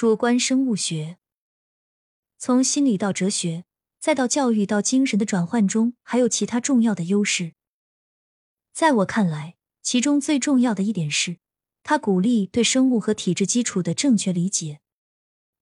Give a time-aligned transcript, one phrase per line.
[0.00, 1.18] 主观生物学。
[2.38, 3.66] 从心理到哲学，
[3.98, 7.52] 再到教育到精神的转换中，还有其他重要的优势。
[8.72, 11.36] 在我看来，其中最重要的一点是，
[11.82, 14.80] 它鼓励对生物和体质基础的正确理解。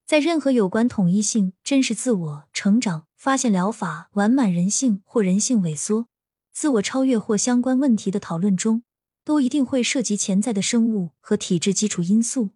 [0.07, 6.07] 在任何有关统一性、真实自我、成长、发现疗法、完满人性或人性萎缩、
[6.53, 8.85] 自我超越或相关问题的讨论中，
[9.25, 12.51] 都一定会涉及潜在的生物和体质基础因素。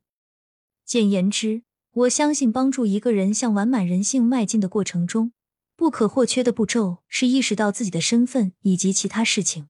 [0.84, 5.32] 简言之，我相信帮助一个人向完满人性迈进的过程中，
[5.76, 9.68] 不可或缺的步骤是意识到自己的身份以及其他事情。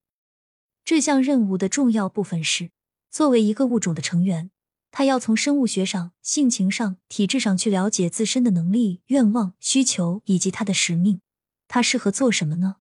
[0.85, 2.71] 这项任务的重要部分是，
[3.11, 4.53] 作为一个物种的成员，
[4.93, 11.21] 他要从生物学上、性情上、体质上去了解自身的能力、愿望、需求以及他的使命。
[11.67, 12.77] 他适合做什么呢？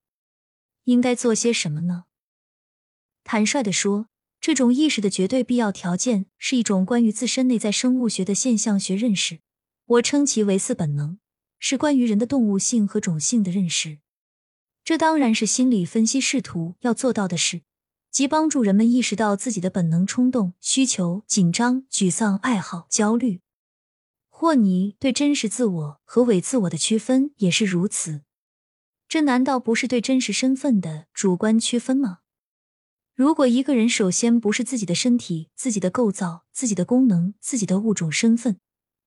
[0.83, 2.03] 应该做些什么呢？
[3.23, 4.07] 坦率地说，
[4.41, 9.39] 这种意识的绝对必要条件是一种关于自身内在生物学的现象学认识，
[9.85, 11.19] 我称其为四本能，
[11.59, 13.99] 是关于人的动物性和种性的认识。
[14.83, 17.61] 这当然是心理分析试图要做到的事，
[18.09, 23.41] 即帮助人们意识到自己的本能冲动、需求、紧张、沮丧、爱好、焦虑。
[24.27, 28.23] 霍尼对真实自我和伪自我的区分也是如此。
[29.07, 32.20] 这难道不是对真实身份的主观区分吗？
[33.21, 38.57] 如果一个人首先不是自己的身体、自己的构造、自己的功能、自己的物种身份，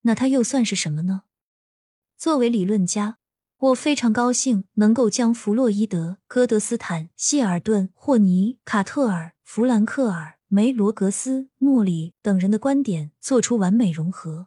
[0.02, 1.22] 那他又算是什么呢？
[2.16, 3.18] 作为理论家，
[3.58, 14.46] 我非常高兴能够将弗洛伊德、戈德斯坦、谢尔顿、霍尼、卡特尔、弗兰克尔、梅罗格斯、莫里等人的观点做出完美融合。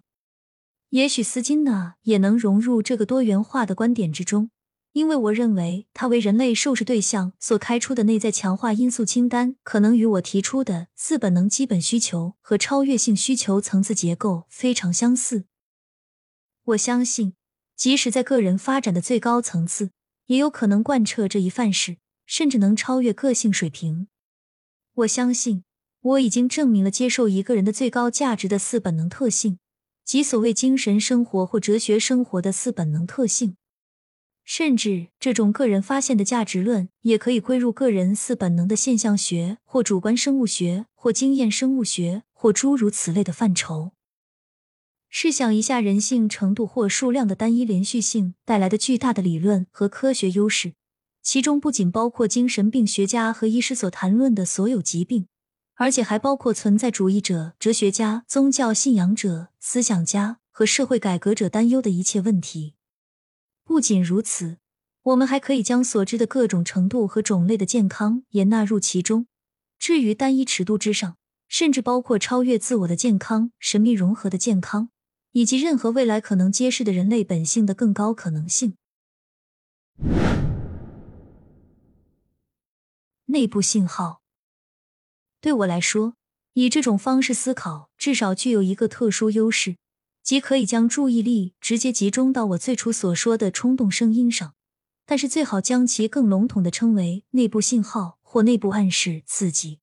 [0.92, 4.50] 也许斯金纳也能融入这个多元化的观点之中。
[4.94, 15.46] 因为我认为，他为人类受试对象所开出的内在强化因素清单，可能与我提出的四本能基本需求和超越性需求层次结构非常相似。
[16.64, 17.34] 我相信，
[17.76, 19.92] 即使在个人发展的最高层次，
[20.26, 24.08] 也有可能贯彻这一范式，甚至能超越个性水平。
[24.96, 25.64] 我相信，
[26.02, 29.60] 我已经证明了接受一个人的最高价值的四本能特性，
[30.04, 33.57] 即所谓精神生活或哲学生活的四本能特性。
[34.48, 43.92] 甚至这种个人发现的价值论，也可以归入个人似本能的现象学，或主观生物学，或经验生物学，或诸如此类的范畴。
[45.10, 50.76] 试想一下，人性程度或数量的单一连续性带来的巨大的理论和科学优势，
[51.22, 55.28] 其中不仅包括精神病学家和医师所谈论的所有疾病，
[55.76, 62.76] 而且还包括存在主义者、哲学家、宗教信仰者、思想家和社会改革者担忧的一切问题。
[63.68, 64.60] 不仅如此，
[65.04, 69.28] 我们还可以将所知的各种程度和种类的健康也纳入其中。
[69.78, 71.18] 至于单一尺度之上，
[71.50, 74.90] 甚至包括超越自我的健康、神秘融合的健康，
[75.34, 78.76] 以及任何未来可能揭示的人类本性的更高可能性。
[83.26, 84.22] 内部信号
[85.42, 86.14] 对我来说，
[86.54, 89.76] 以这种方式思考，至少具有一个特殊优势。
[90.28, 94.56] 即可以将注意力直接集中到我最初所说的冲动声音上，
[95.06, 99.80] 但是最好将其更笼统的称为内部信号或内部暗示刺激。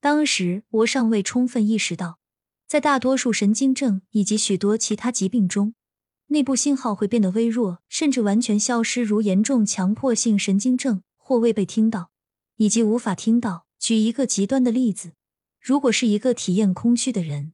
[0.00, 2.18] 当时我尚未充分意识到，
[2.66, 5.76] 在大多数神经症以及许多其他疾病中，
[6.26, 12.10] 内部信号会变得微弱，甚至完全消失，如严重强迫性神经症或未被听到
[12.56, 13.66] 以及无法听到。
[13.78, 15.12] 举一个极端的例子，
[15.60, 17.52] 如果是一个体验空虚的人。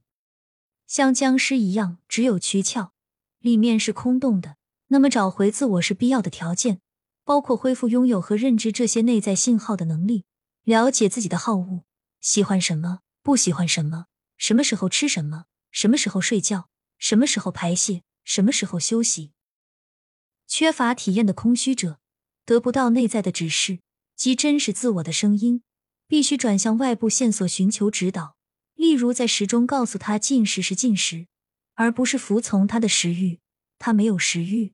[0.89, 2.93] 像僵尸一样，只有躯壳，
[3.41, 4.57] 里面是空洞的。
[4.87, 6.81] 那么，找回自我是必要的条件，
[7.25, 10.25] 包括恢复拥有和认知这些内在信号的能力，
[10.65, 11.85] 了解自己的好恶，
[12.23, 14.07] 喜欢什么，不喜欢什么，
[14.39, 19.33] 什么时候吃什么，什么时候睡觉，什么时候排泄，什么时候休息。
[20.47, 22.01] 缺乏体验的空虚者，
[22.47, 23.81] 得不到内在的指示
[24.17, 25.63] 及真实自我的声音，
[26.07, 28.38] 必须转向外部线索寻求指导。
[28.79, 31.27] 例如，在时钟告诉他进食是进食，
[31.75, 33.41] 而不是服从他的食欲。
[33.77, 34.73] 他没有食欲，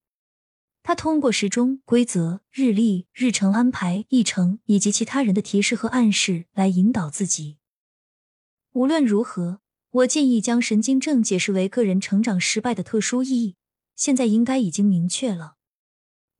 [0.82, 7.56] 他通过时钟规则、日历、日程安排、议程以及其他人的提示和暗示来引导自己。
[8.72, 9.60] 无论如何，
[9.90, 13.56] 我建议将神经症解释为个人成长失败的特殊意义。
[13.96, 15.54] 现在应该已经明确了。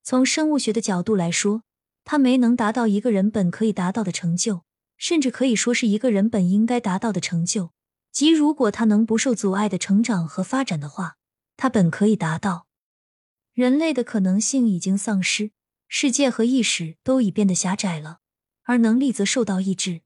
[0.02, 1.62] 从生物学的角度来说，
[2.04, 4.64] 他没能达到一个人本可以达到的成就。
[5.04, 7.72] 甚至可以说是一个人本应该达到的成就，
[8.10, 11.18] 即如果他能不受阻碍的成长和发展的话，
[11.58, 12.66] 他本可以达到。
[13.52, 15.50] 人类的可能性已经丧失，
[15.88, 18.20] 世界和意识都已变得狭窄了，
[18.62, 20.00] 而能力则受到抑制。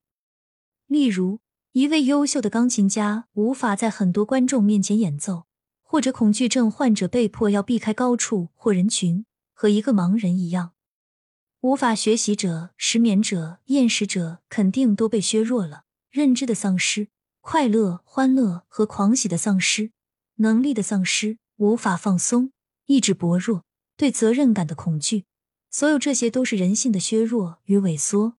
[0.88, 1.38] 例如，
[1.70, 5.44] 一位优秀的钢琴家无法在很多观众面前演奏，
[5.80, 10.72] 或者恐惧症患者被迫要避开高处或人群，和一个盲人一样。
[11.60, 17.08] 无法学习者、失眠者、厌食者肯定都被削弱了，认知的丧失、
[17.40, 19.90] 快乐、欢乐和狂喜的丧失、
[20.36, 22.52] 能力的丧失、无法放松、
[22.86, 23.64] 意志薄弱、
[23.96, 25.24] 对责任感的恐惧，
[25.68, 28.34] 所有这些都是人性的削弱与萎缩。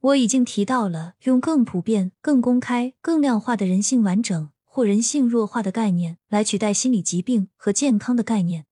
[0.00, 8.64] 我已经提到了用更普遍、更公开、更量化的人性完整或人性弱化的概念来取代心理疾病和健康的概念。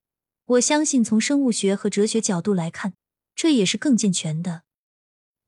[0.46, 2.94] 我相信从生物学和哲学角度来看。
[3.36, 4.62] 这也是更健全的，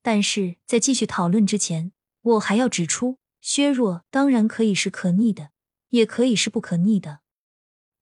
[0.03, 5.51] 但是在继续讨论之前，我还要指出，削弱当然可以是可逆的，
[5.89, 7.21] 也可以是不可逆的。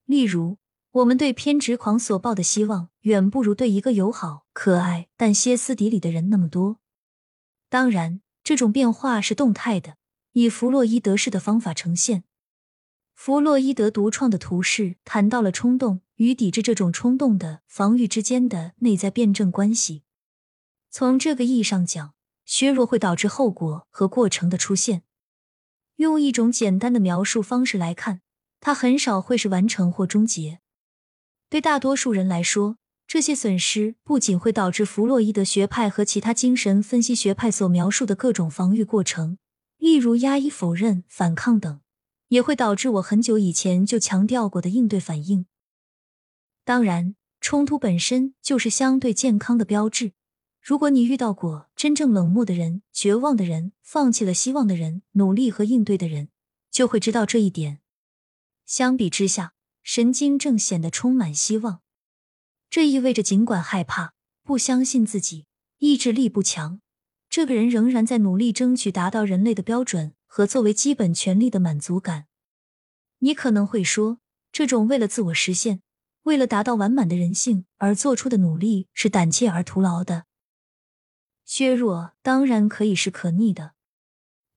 [0.04, 0.58] 例如，
[0.90, 6.80] 我们对偏执狂所抱的希望，远不如对一个友好、可爱但歇斯底里的人那么多。
[7.68, 9.96] 当然，这种变化是动态的，
[10.32, 12.24] 以弗洛伊德式的方法呈现。
[13.16, 16.00] 弗洛伊德独创的图式谈到了冲动。
[16.16, 20.02] 与抵制这种冲动的防御之间的内在辩证关系，
[20.88, 22.14] 从这个意义上讲，
[22.46, 25.02] 削弱会导致后果和过程的出现。
[25.96, 28.22] 用一种简单的描述方式来看，
[28.60, 30.60] 它很少会是完成或终结。
[31.50, 39.36] 对大多数人来说，这些损失不仅会导致弗洛伊德学派和其他精神分析学派所描述的各种防御过程，
[39.76, 41.80] 例如压抑、否认、反抗等，
[42.28, 45.46] 也会导致我很久以前就强调过的应对反应。
[46.64, 50.12] 当然，冲突本身就是相对健康的标志。
[50.60, 56.30] 如果你遇到过真正冷漠的人、绝望的人、放弃了希望的人、努力和应对的人，
[56.72, 57.78] 就会知道这一点。
[58.64, 61.82] 相比之下，神经症显得充满希望。
[62.68, 65.46] 这意味着，尽管害怕、不相信自己、
[65.78, 66.80] 意志力不强，
[67.30, 72.26] 这个人仍然在努力争取达到人类的标准和作为基本权利的满足感。
[73.20, 74.18] 你可能会说，
[74.52, 75.82] 这种为了自我实现。
[76.24, 80.24] 为了达到完满的人性而做出的努力是胆怯而徒劳的。
[81.44, 83.74] 削弱当然可以是可逆的，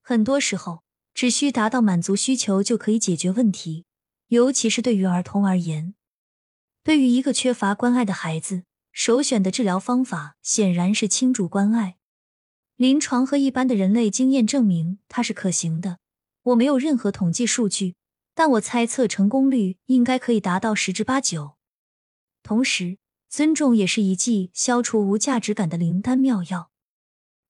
[0.02, 0.82] 很多时候
[1.14, 3.86] 只需达到满足需求就可以解决问题，
[4.30, 5.94] 尤其是对于儿童而言。
[6.82, 11.99] 对于一个缺乏关爱的孩子，首选的治疗方法显然是倾注关爱。
[12.80, 16.00] 临床和一般的人类经验证明它是可行的。
[16.44, 17.96] 我没有任何统计数据，
[18.34, 21.58] 但我猜测成功率应该可以达到十之八九。
[22.42, 22.98] 同时，
[23.28, 26.72] 尊重也是一剂消除无价值感的灵丹妙药。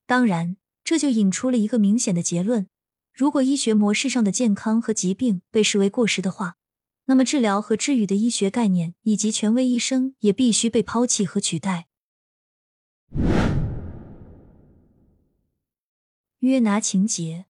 [0.08, 2.68] 当然，这就引出了一个明显的结论：
[3.14, 6.56] 如果医学模式上的健康和疾病被视为过时的话，
[7.06, 11.86] 那么治疗和治愈的医学概念以及权威医生也必须被抛弃和取代。
[16.39, 17.47] 约拿情节，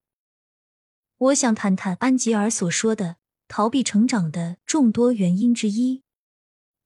[1.17, 6.01] 我想谈谈安吉尔所说的逃避成长的众多原因之一。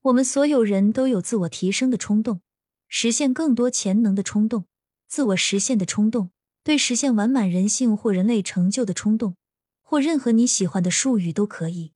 [0.01, 2.41] 我们所有人都有自我提升的冲动，
[2.89, 4.65] 实现更多潜能的冲动，
[5.07, 9.37] 自我实现的冲动，对实现完满人性或人类成就的冲动，
[9.81, 11.93] 或任何你喜欢的术语都可以。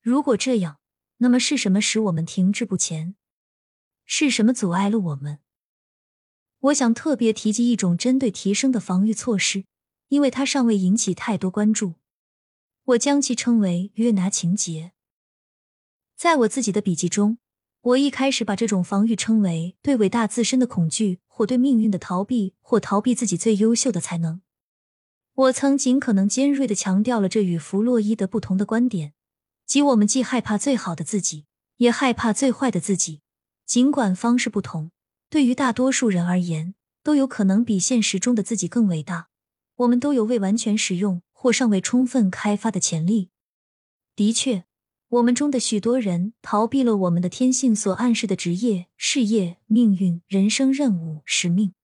[0.00, 0.78] 如果这样，
[1.16, 3.16] 那么是什么使我们停滞不前？
[4.04, 5.40] 是什么阻碍了我们？
[6.60, 9.64] 我想特别提及一种针对提升的防御措施，
[10.08, 11.94] 因为它尚未引起太多关注。
[12.84, 14.92] 我将其称为约拿情节。
[16.16, 17.38] 在我自己的笔记中，
[17.82, 24.40] 我一开始把这种防御称为对伟大自身的恐惧，或对命运的逃避，或逃避自己最优秀的才能。
[25.34, 29.12] 我曾尽可能尖锐的强调了这与弗洛伊德不同的观点，
[29.66, 31.44] 即我们既害怕最好的自己，
[31.76, 33.20] 也害怕最坏的自己。
[33.66, 34.92] 尽管方式不同，
[35.36, 39.28] 对于大多数人而言，都有可能比现实中的自己更伟大。
[39.74, 43.28] 我们都有未完全使用或尚未充分开发的潜力。
[44.14, 44.64] 的确。
[45.08, 51.74] 我们中的许多人逃避了我们的天性所暗示的职业、事业、命运、人生任务、使命。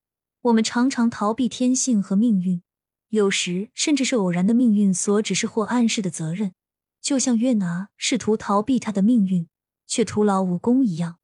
[0.40, 2.62] 我们常常逃避天性和命运，
[3.10, 6.54] 有时甚至是偶然的命运所指示或暗示的责任，
[7.02, 9.46] 就像约拿试图逃避他的命运，
[9.86, 11.18] 却徒劳无功一样。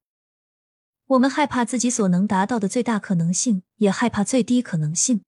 [1.08, 5.22] 我们害怕自己所能达到的最大可能性，也害怕最低可能性。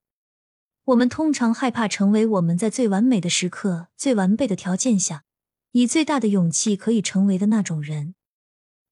[0.85, 5.23] 我们通常害怕成为我们在最完美的时刻、最完备的条件下。
[5.71, 8.13] 以最大的勇气可以成为的那种人，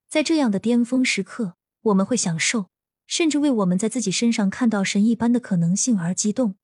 [0.08, 2.70] 在这样的巅峰时刻，我们会享受，
[3.06, 6.56] 甚至为我们在自己身上看到神一般的可能性而激动。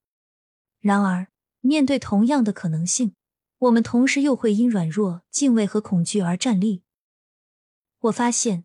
[0.80, 1.28] 然而，
[1.60, 3.14] 面对同样的可能性，
[3.60, 6.84] 我们同时又会因软弱、敬畏和恐惧而站立。
[8.00, 8.64] 我发现，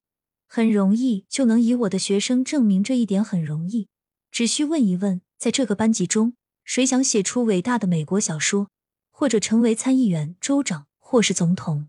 [0.52, 3.88] 很容易就能以我的学生证明这一点很容易。
[4.32, 8.68] 只需问一问，在这个班级中，谁想写出伟大的美国小说，
[9.12, 10.88] 或者成为参议员、州长？
[10.98, 11.88] 或是总统。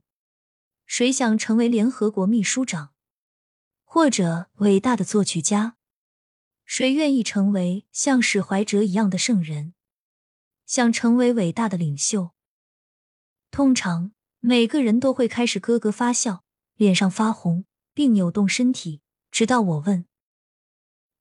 [0.85, 2.93] 谁想成为联合国秘书长，
[3.83, 5.75] 或者伟大的作曲家？
[6.63, 9.73] 谁愿意成为像史怀哲一样的圣人？
[10.67, 12.31] 想成为伟大的领袖？
[13.49, 16.43] 通常每个人都会开始咯咯发笑，
[16.75, 17.65] 脸上发红，
[18.01, 20.07] 并扭动身体，直到我问：“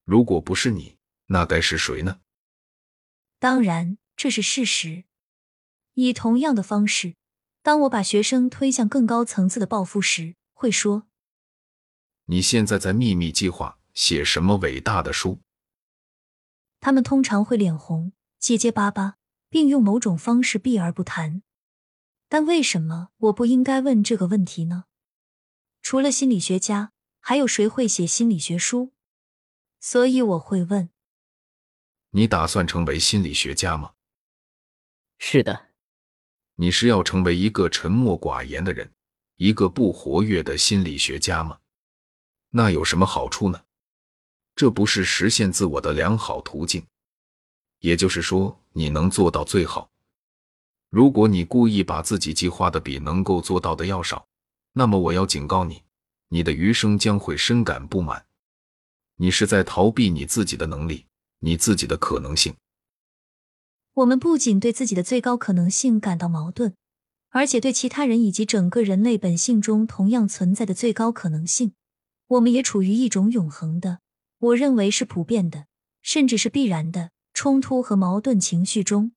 [0.06, 0.96] 如果不是你，
[1.26, 2.20] 那该是谁呢？”
[3.38, 5.04] 当然，这是事实。
[5.92, 7.16] 以同样的方式，
[7.60, 11.06] 当我把学生推向更高层次的抱负时，会说
[12.24, 15.40] ：“你现在在秘密计划写什么伟大的书？”
[16.80, 19.18] 他们通常会脸红、结结巴巴，
[19.50, 21.42] 并用某种方式避而不谈。
[22.30, 24.84] 但为什么我不应该问这个问题呢？
[25.82, 28.92] 除了心理学家，还有谁会写心理学书？
[29.80, 30.90] 所以我会问：
[32.10, 33.92] 你打算成为心理学家吗？
[35.18, 35.68] 是的。
[36.56, 38.92] 你是要成为一个沉默寡言的人，
[39.36, 41.58] 一个不活跃的心理学家吗？
[42.50, 43.64] 那有什么好处呢？
[44.54, 46.86] 这不是实现自我的良好途径。
[47.78, 49.90] 也就是说，你能做到最好。
[50.90, 54.28] 如果你故意把自己计划的比能够做到的要少，
[54.72, 55.82] 那么我要警告你，
[56.28, 58.26] 你的余生将会深感不满。
[59.16, 61.06] 你是在逃避你自己的能力，
[61.40, 62.54] 你自己的可能性。
[63.94, 66.74] 我们不仅对自己的最高可能性感到矛盾，
[67.30, 71.74] 而且对其他人以及整个人类本性中同样存在的最高可能性，
[72.28, 74.00] 我们也处于一种永恒的，
[74.38, 75.66] 我认为是普遍的，
[76.02, 79.12] 甚至是必然的冲突和矛盾情绪中。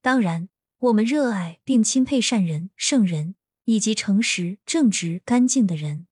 [0.00, 0.48] 当然。
[0.82, 6.06] 我们热爱并钦佩善人、圣人以及诚实、正直、干净的人，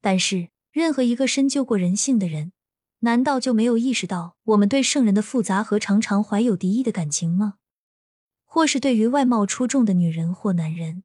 [0.00, 2.52] 但是任何一个深究过人性的人，
[3.00, 7.54] 难道就没有意识到我们对圣人的复杂和常常怀有敌意的感情吗？
[8.44, 11.04] 或是对于外貌出众的女人或男人、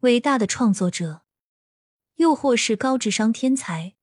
[0.00, 1.22] 伟大的创作者，
[2.16, 3.94] 又或是高智商天才？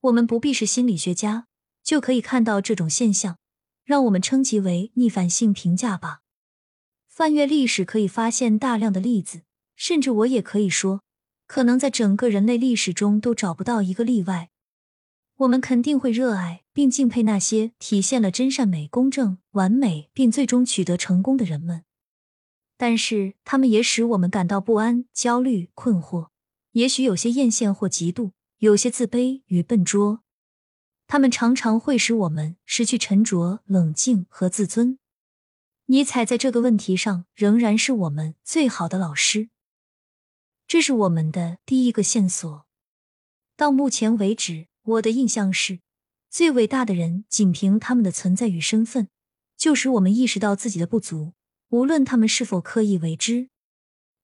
[0.00, 1.48] 我们不必是心理学家，
[1.82, 3.38] 就可以看到这种现象，
[3.84, 6.22] 让我们称其为逆反性评价吧。
[7.08, 9.42] 翻阅历史可以发现大量的例子，
[9.82, 11.02] 甚至我也可以说，
[11.48, 14.48] 可能在整个人类历史中都找不到一个例外。
[15.38, 21.82] 我们肯定会热爱并敬佩那些体现了真善美、公正、完美并最终取得成功的人们，
[22.76, 26.28] 但是他们也使我们感到不安、焦虑、困惑，
[26.70, 30.20] 也许有些艳羡或嫉妒，有些自卑与笨拙。
[31.08, 35.00] 他们常常会使我们失去沉着、冷静和自尊。
[35.86, 39.48] 尼采在这个问题上仍然是我们最好的老师。
[40.66, 42.66] 这是我们的第一个线索。
[43.56, 45.80] 到目前为止，我的印象是，
[46.30, 49.08] 最伟大的人仅凭他们的存在与身份，
[49.56, 51.34] 就使我们意识到自己的不足，
[51.68, 53.48] 无论他们是否刻意为之。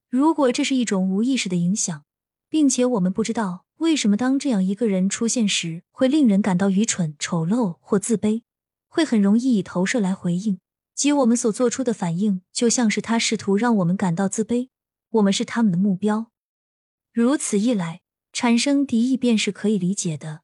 [0.09, 2.05] 如果这是一种无意识的影响，
[2.49, 8.43] 并且我们不知道为什么当这样一个人出现时会令人感到愚蠢、丑陋或自卑，
[8.89, 10.59] 会很容易以投射来回应。
[10.95, 14.71] 即我们所做出的反应，就像是他试图让我们感到自卑，
[15.11, 16.31] 我们是他们的目标。
[17.13, 20.43] 如此一来，产生敌意便是可以理解的。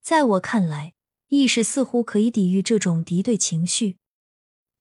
[0.00, 0.94] 在我看来，
[1.28, 3.98] 意识似乎可以抵御这种敌对情绪。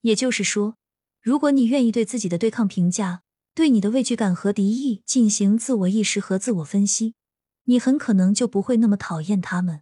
[0.02, 0.78] 也就是说，
[1.22, 7.16] 如果你愿意对自己的对抗评价、对你的畏惧感和敌意进行自我意识和自我分析，
[7.66, 9.82] 你很可能就不会那么讨厌他们。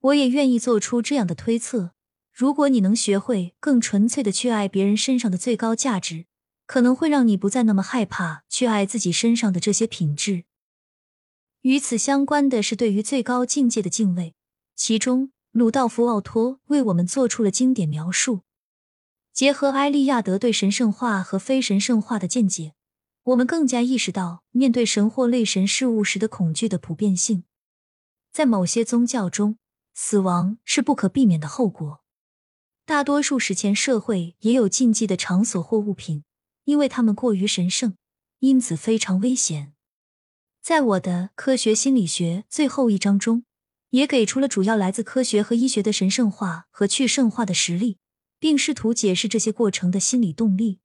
[0.00, 1.92] 我也愿意做出这样的推测。
[2.32, 6.26] 如果你能学会更纯粹的去爱别人身上的最高价值，
[6.72, 10.44] 可能会让你不再那么害怕去爱自己身上的这些品质。
[11.60, 14.34] 与此相关的是对于最高境界的敬畏，
[14.74, 18.40] 其中鲁道夫·奥托为我们做出了经典描述。
[19.34, 22.72] 结合埃利亚德对神圣化和非神圣化的见解，
[23.24, 27.44] 我们更加意识到面对神或类神事物时的恐惧的普遍性。
[28.32, 29.58] 在某些宗教中，
[29.92, 32.00] 死亡是不可避免的后果。
[32.86, 36.24] 大多数史前社会也有禁忌的场所或物品，
[36.64, 37.96] 因为他们过于神圣，
[38.40, 39.72] 因此非常危险。
[40.60, 43.44] 在我的科学心理学最后一章中，
[43.90, 47.98] 也给出了主要来自科学和医学的神圣化和去圣化的实例，
[48.38, 50.80] 并试图解释这些过程的心理动力。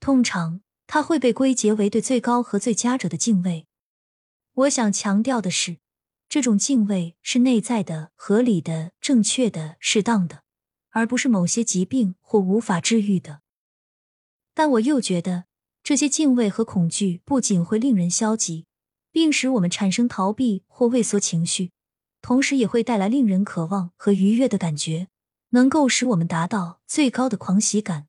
[0.00, 3.66] 通常，它会被归结为对最高和最佳者的敬畏。
[4.52, 5.78] 我想强调的是，
[6.28, 10.42] 这种敬畏是内在的、合理的、正确的、适当的。
[10.92, 13.42] 而不是某些疾病或无法治愈的，
[14.60, 15.44] 但我又觉得
[15.82, 18.66] 这些敬畏和恐惧不仅会令人消极，
[19.10, 21.70] 并使我们产生逃避或畏缩情绪，
[22.20, 25.08] 同时也会带来令人渴望和愉悦的感觉，
[25.52, 28.08] 能够使我们达到最高的狂喜感。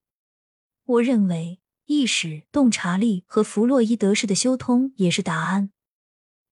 [0.84, 5.72] 我认为意识、洞察力和弗洛伊德式的修通也是答案。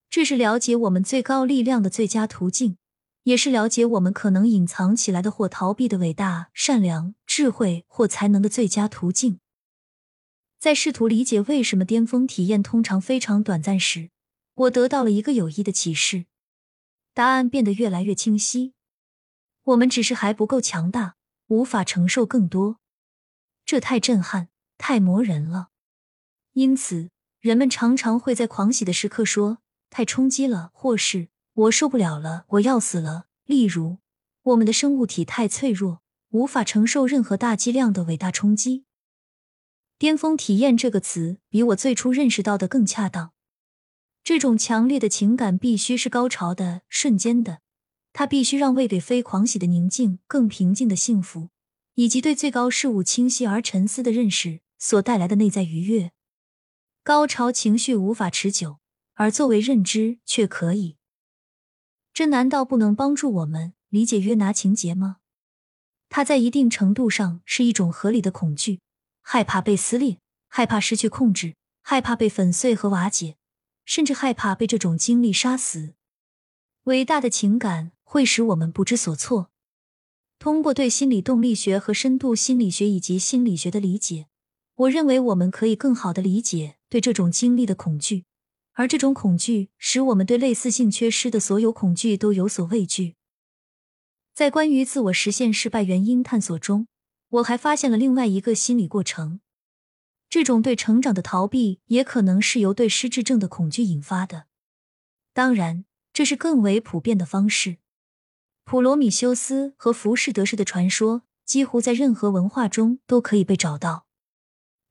[0.10, 2.78] 这是了解我们最高力量的最佳途径，
[3.24, 9.42] 也是了解我们可能隐藏起来的或逃避的伟大、善良、智慧或才能的最佳途径。
[10.60, 14.10] 在试图理解为什么巅峰体验通常非常短暂时，
[14.56, 16.26] 我得到了一个有益的启示。
[17.14, 18.74] 答案变得越来越清晰。
[19.64, 21.16] 我们只是还不够强大，
[21.48, 22.80] 无法承受更多。
[23.66, 25.70] 这太震撼，太磨人了。
[26.54, 33.28] 因此，人们常常会在狂喜的时刻说：“太冲击了”或是“我受不了了，我要死了”。
[33.46, 34.00] 例如，
[34.44, 36.02] 我们的生物体太脆弱，
[36.32, 38.84] 无法承受任何大剂量的伟大冲击。
[40.00, 43.34] 巅峰体验这个词比我最初认识到的更恰当。
[44.24, 47.60] 这种强烈的情感必须是高潮的、瞬间的，
[48.14, 51.50] 它必须让位给非狂喜的宁静、更平静的幸福，
[51.96, 56.14] 以及对最高事物清晰而沉思的认识所带来的内在愉悦。
[57.04, 58.78] 高潮情绪无法持久，
[59.16, 60.96] 而作为认知却可以。
[62.14, 65.18] 这难道不能帮助我们理解约拿情节吗？
[66.08, 68.80] 它在一定程度上是一种合理的恐惧。
[69.32, 70.18] 害怕被撕裂，
[70.48, 73.38] 害怕失去控制，害怕被粉碎和瓦解，
[73.86, 75.94] 甚至害怕被这种经历杀死。
[76.86, 79.52] 伟大的情感会使我们不知所措。
[80.40, 84.26] 通过对心理动力学和深度心理学以及心理学的理解，
[84.74, 88.26] 我认为我们可以更好的理解对这种经历的恐惧，
[88.74, 93.14] 而这种恐惧使我们对类似性缺失的所有恐惧都有所畏惧。
[94.34, 96.88] 在关于自我实现失败原因探索中。
[97.30, 99.40] 我还发现了另外一个心理过程，
[100.30, 104.48] 这种对成长的逃避也可能是由对失智症的恐惧引发的。
[105.34, 107.78] 当然，这是更为普遍的方式。
[108.66, 114.06] 普罗米修斯和浮士德式的传说几乎在任何文化中都可以被找到。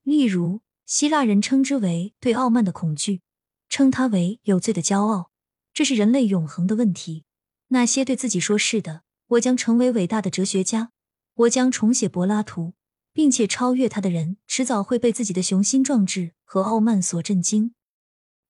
[0.02, 3.22] 例如，希腊人称之为对傲慢的恐惧，
[3.68, 5.30] 称它为有罪的骄傲。
[5.74, 7.24] 这是人类永恒的问题。
[7.68, 10.92] 那些对自己说是的，我将成为伟大的哲学家。
[11.38, 12.74] 我将重写柏拉图，
[13.12, 17.74] 并且超越他的人，迟早会被自己的雄心壮志和傲慢所震惊。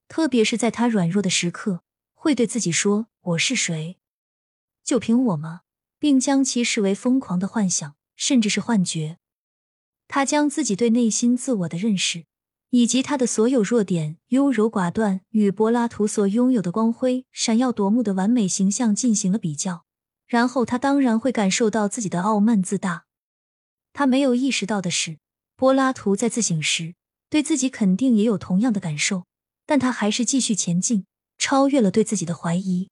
[0.09, 1.83] 特别是在他软弱的时刻，
[2.14, 3.98] 会对自己说：“我是谁？
[4.83, 5.62] 就凭我吗？”
[6.01, 9.18] 并将其视为疯狂的幻想，甚至是幻觉。
[10.07, 12.24] 他将自己对内心自我的认识，
[12.70, 19.88] 以及他的所有弱点、优柔寡断，与柏拉图所拥有的光辉、闪耀夺目的完美形象进行了比较。
[20.29, 23.07] 然后他当然会感受到自己的傲慢自大。
[23.93, 25.19] 他没有意识到的是，
[25.57, 26.95] 柏拉图在自省时
[27.29, 29.25] 对自己肯定也有同样的感受，
[29.67, 31.07] 但他还是继续前进，
[31.38, 32.91] 超越了对自己的怀疑。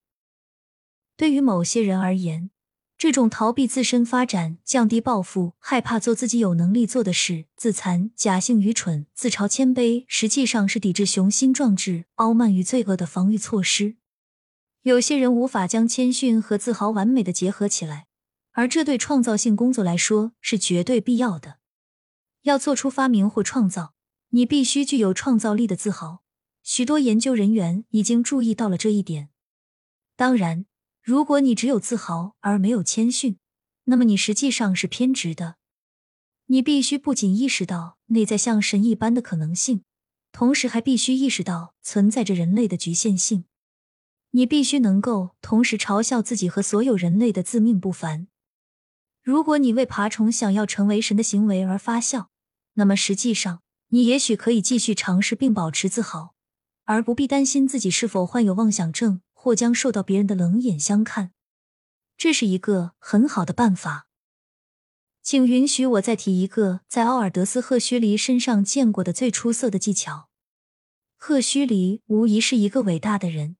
[1.15, 2.49] 对于某些人而言，
[2.97, 13.97] 这种逃避自身发展、降低抱负、害怕做自己有能力做的事、自残、假性愚蠢、自嘲谦卑，实际上是抵制雄心壮志、傲慢与罪恶的防御措施。
[14.87, 18.07] 有些人无法将谦逊和自豪完美的结合起来，
[18.53, 21.57] 而这对创造性工作来说是绝对必要的。
[22.43, 23.93] 要做出发明或创造，
[24.29, 26.23] 你必须具有创造力的自豪。
[26.63, 29.27] 许多研究人员已经注意到了这一点。
[30.15, 30.65] 当然，
[31.03, 33.37] 如果你只有自豪而没有谦逊，
[33.83, 35.57] 那么你实际上是偏执的。
[36.45, 39.83] 你必须不仅意识到内在像神一般的可能性，
[40.31, 43.43] 同时还必须意识到存在着人类的局限性。
[44.31, 48.27] 你必须能够同时嘲笑自己和所有人类的自命不凡。
[49.23, 52.29] 如果你为爬虫想要成为神的行为而发笑，
[52.73, 56.35] 那么实际上你也许可以继续尝试并保持自豪，
[56.85, 61.31] 而不必担心自己是否患有妄想症或将受到别人的冷眼相看。
[62.15, 64.07] 这是一个很好的办法。
[65.21, 70.29] 请允许我再提一个在奥尔德斯·赫胥黎身上见过的最出色的技巧。
[71.17, 73.57] 赫胥黎无疑是一个伟大的人。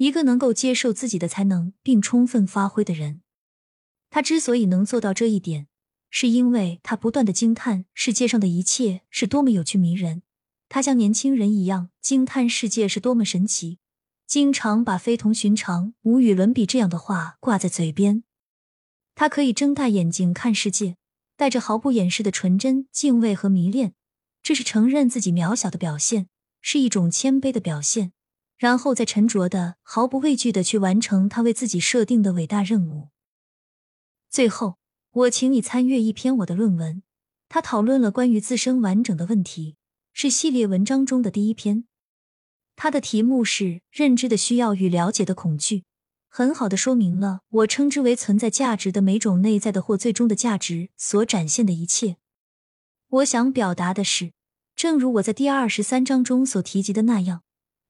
[0.00, 3.20] 一个能够接受自己的才能并充分发挥的人，
[4.08, 5.66] 他之所以能做到这一点，
[6.08, 10.22] 是因为他不断的惊叹世界上的一切是多么有趣迷人。
[10.70, 13.78] 他像年轻人一样惊叹世界是多么神奇，
[14.26, 18.24] 经常把非同寻常、无与伦比这样的话挂在嘴边。
[19.14, 20.96] 他可以睁大眼睛看世界，
[21.36, 23.92] 带着毫不掩饰的纯真、敬畏和迷恋。
[24.42, 26.28] 这是承认自己渺小的表现，
[26.62, 28.12] 是一种谦卑的表现。
[28.60, 33.08] 然后再沉着的、毫不畏惧的去完成他为自己设定的伟大任务。
[34.28, 34.76] 最后，
[35.12, 37.02] 我请你参阅一篇我的论文，
[37.48, 39.76] 他讨论了关于自身完整的问题，
[40.12, 41.86] 是系列文章中的第一篇。
[42.76, 45.78] 它的题目是《认知的需要与了解的恐惧》，
[46.28, 52.18] 很好的说明了我称之为存在价值的每种内在的或最终的价值所展现的一切。
[53.08, 54.32] 我想表达的是。
[54.76, 57.42] 正如我在第二十三章中所提及的那样，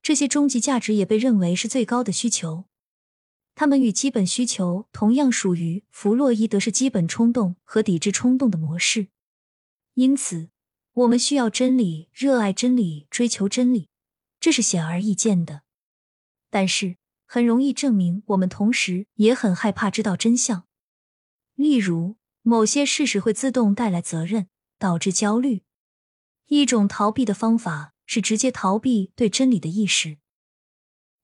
[0.03, 2.65] 这些终极价值也被认为是最高的需求。
[3.55, 9.09] 它们与基本需求同样属于弗洛伊德式基本冲动和抵制冲动的模式。
[9.95, 10.49] 因此，
[10.95, 13.89] 我们需要真理，热爱真理，追求真理，
[14.39, 15.63] 这是显而易见的。
[16.49, 20.67] 但是，很容易证明，我们同时也很害怕知道真相。
[21.55, 25.65] 例如，某些事实会自动带来责任，导致焦虑。
[26.47, 30.19] 一种逃避的方法是直接逃避对真理的意识。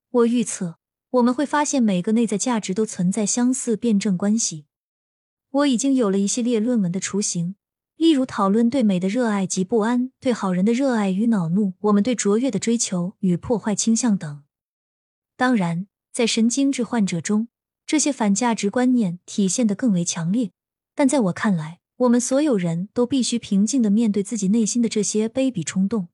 [0.09, 4.67] 我预测我们会发现每个内在价值都存在相似辩证关系。
[5.49, 7.57] 我已经有了一系列论文的雏形，
[7.97, 14.43] 例如讨论对美的热爱及不安，对好人的热爱与恼怒，我们对卓越的追求与破坏倾向等。
[15.35, 17.49] 当然，在神经质患者中，
[17.85, 20.51] 这些反价值观念体现得更为强烈。
[20.95, 26.07] 但在我看来，我们所有人都必须平静的面对自己内心的这些卑鄙冲动。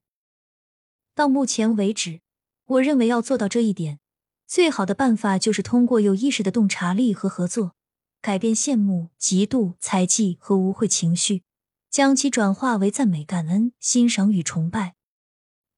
[1.14, 2.20] 到目前为止，
[2.64, 4.00] 我认为要做到这一点，
[4.48, 7.76] 最好的办法就是通过有意识的洞察力和合作，
[8.20, 11.44] 改变羡慕、嫉妒、猜忌和污秽情绪，
[11.88, 14.96] 将其转化为赞美、感恩、欣赏与崇拜，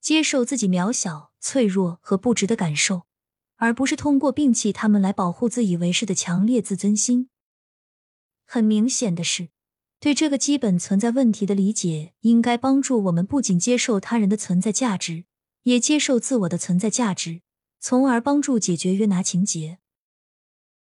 [0.01, 3.03] 接受自己渺小、脆弱和不值的感受，
[3.57, 7.29] 而不是通过摒弃他们来保护自以为是的强烈自尊心。
[8.47, 9.51] 很明显的是。
[10.07, 15.25] 对这个基本存在问题的理解，应该帮助我们不仅接受他人的存在价值，
[15.65, 17.41] 也接受自我的存在价值，
[17.81, 19.79] 从而帮助解决约拿情节。